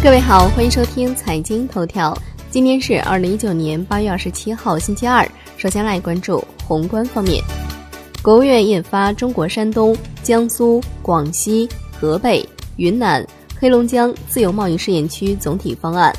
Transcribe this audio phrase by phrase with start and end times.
[0.00, 2.16] 各位好，欢迎收听财经头条。
[2.50, 5.28] 今天是二零一九年八月二十七号，星期二。
[5.56, 7.42] 首先来关注宏观方面，
[8.22, 11.68] 国务院印发《中国山东、江苏、广西、
[12.00, 13.26] 河北、云南、
[13.58, 16.14] 黑龙江自由贸易试验区总体方案》。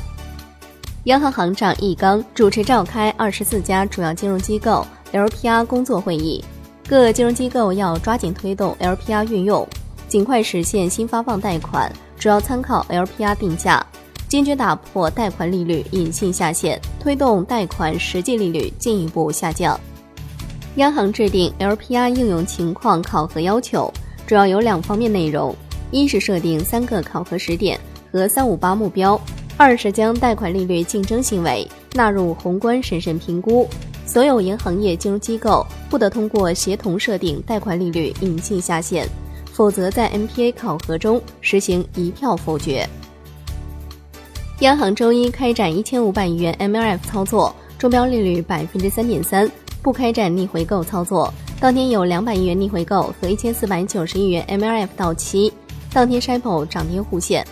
[1.06, 6.44] 央行行长易纲主持召开二十四家主要金融机构 LPR 工作会议，
[6.86, 9.66] 各金融机构要抓紧推动 LPR 运用，
[10.10, 11.90] 尽快实现新发放贷款。
[12.20, 13.84] 主要参考 LPR 定价，
[14.28, 19.80] 坚决打破贷款利率隐性下限，推动贷款实际利率进一步下降。
[20.76, 23.92] 央行制定 LPR 应用情况考核要求，
[24.28, 25.56] 主要有两方面内容：
[25.92, 27.80] 一是设定三个考核时点
[28.12, 29.18] 和三五八目标；
[29.56, 33.66] 二是将贷款利率竞争行为纳入宏观审慎评估，
[34.06, 39.08] 所有银行业金融机构不得通过协同设定贷款利率隐性下限。
[39.60, 42.88] 否则，在 MPA 考核中实行一票否决。
[44.62, 51.34] 央行周一开展一千五百亿元 MLF 操作，中标利率百分之三点三，不开展逆回购操作。
[51.60, 55.52] 当天有两百亿元逆回购和一千四百九十亿元 MLF 到期，
[55.92, 57.46] 当天 s h i p o 涨跌互现。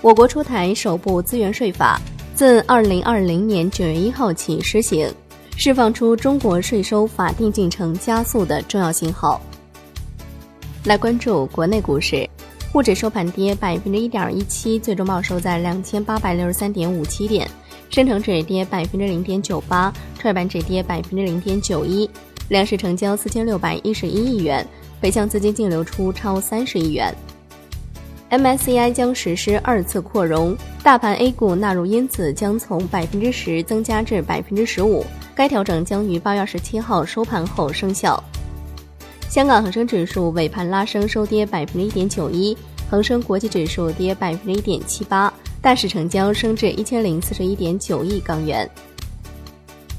[0.00, 2.00] 我国出台首部资源税法，
[2.34, 5.06] 自二零二零年九月一号起施行，
[5.54, 9.38] 释放出中国税收法定进程加速的重要信号。
[10.84, 12.26] 来关注国内股市，
[12.72, 17.46] 沪指收盘跌百分之一点一七，最终报收在两千八百六十三点五七点；
[17.90, 22.08] 深成指跌百分之零点九八，创业板指跌百分之零点九一。
[22.48, 24.66] 两市成交四千六百一十一亿元，
[25.02, 27.14] 北向资金净流出超三十亿元。
[28.30, 38.22] MSCI 将实施二次扩容，大盘 A 股纳入因子将从百分之十增加至百分之十五，该调整将于八月二十七号收盘后生效。
[39.30, 42.56] 香港恒生指数尾盘拉升收跌百分之一点九一，
[42.90, 48.68] 恒生国际指数跌百分之一点七八，大市成交升至一千零四十一点九亿港元。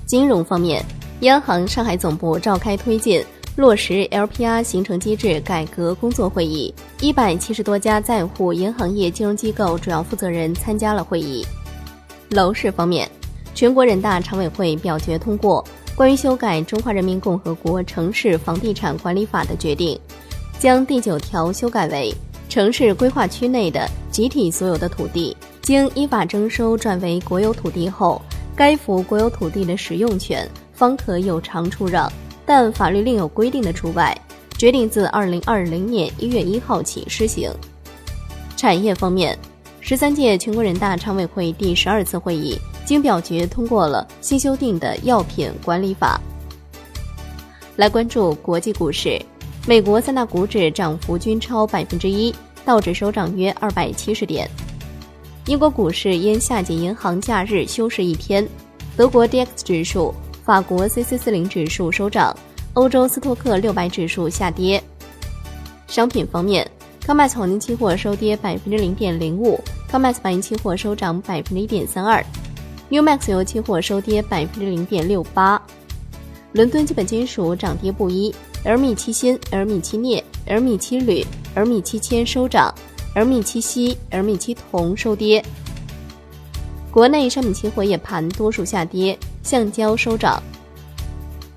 [0.05, 0.83] 金融方面，
[1.21, 3.23] 央行上海总部召开推进
[3.55, 11.45] 落实 LPR 形成机制改革工作会议，一百七十多家在沪银行业金融机构主要负责人参加了会议。
[12.31, 13.09] 楼市方面，
[13.55, 15.63] 全国人大常委会表决通过。
[15.95, 19.99] 关于修改《中华人民共和国城市房地产管理法》的决定，
[20.57, 22.13] 将第九条修改为：
[22.49, 28.21] 城市规划区内的集体所有的土地，经依法征收转为国有土地后，
[28.55, 32.11] 该幅国有土地的使用权方可有偿出让，
[32.45, 34.17] 但法律另有规定的除外。
[34.57, 37.51] 决定自二零二零年一月一号起施行。
[38.55, 39.37] 产业方面，
[39.79, 42.59] 十三届全国人大常委会第十二次会议。
[42.91, 46.19] 经表决通过了新修订的药品管理法。
[47.77, 49.17] 来关注国际股市，
[49.65, 52.35] 美国三大股指涨幅均超百分之一，
[52.65, 54.45] 道指收涨约二百七十点。
[55.45, 58.45] 英国股市因夏季银行假日休市一天。
[58.97, 60.13] 德国 D X 指数、
[60.43, 62.35] 法国 C C 四零指数收涨，
[62.73, 64.83] 欧洲斯托克六百指数下跌。
[65.87, 66.69] 商品方面，
[66.99, 72.21] 康麦斯黄金期货收跌百分之零点零五，康麦斯白银期货收涨百分之一点三二。
[72.91, 75.61] New Max 油期货收跌百分之零点六八，
[76.51, 78.35] 伦敦基本金属涨跌不一
[78.65, 81.25] ，L 米七锌、L 米七镍、L 米七铝、
[81.55, 82.75] L 米七铅收涨
[83.15, 85.41] ，L 米七锡、L 米七铜收跌。
[86.91, 90.43] 国内商品期货夜盘多数下跌，橡胶收涨。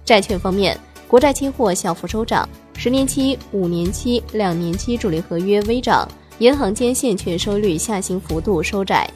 [0.05, 0.79] 债券方面，
[1.09, 6.09] 国债期货小幅收涨，十年期、五年期、两年期主力合约微涨，
[6.39, 9.11] 银行间现券收益率下行幅度收窄。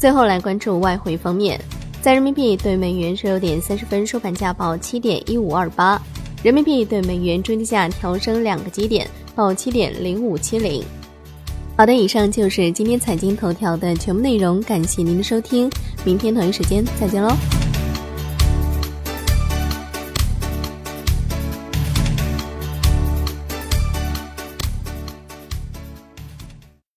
[0.00, 1.60] 最后来关注外汇方面，
[2.00, 6.00] 在人民币对美元十六点三十分收盘价报七点一五二八，
[6.42, 10.82] 人民币对美元中间价调升两个基点，报七点零五七零。
[11.76, 15.70] 好的，以上就是今天财经头条的全部内容，感谢您的收听，
[16.02, 17.36] 明天同一时间再见喽。